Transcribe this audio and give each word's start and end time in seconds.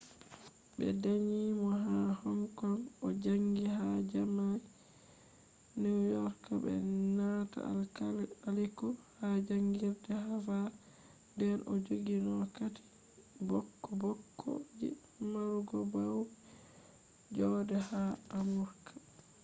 ɓe 0.75 0.87
danyi 1.03 1.39
mo 1.61 1.69
ha 1.85 1.95
hong 2.21 2.43
kong 2.59 2.79
o 3.05 3.07
jaangi 3.23 3.65
ha 3.77 3.85
jaami’a 4.11 4.59
new 5.81 5.99
york 6.15 6.41
be 6.63 6.71
nanta 7.17 7.59
alkaliku 7.71 8.87
ha 9.17 9.27
jaangirde 9.45 10.11
havard 10.25 10.71
nden 11.33 11.59
o 11.71 11.73
jogino 11.85 12.33
kati 12.57 12.81
bokko 13.47 13.89
bokko 14.01 14.49
je 14.77 14.87
marugo 15.31 15.77
baude 15.93 16.31
joode 17.35 17.75
haa 17.89 18.13
amurka 18.37 18.91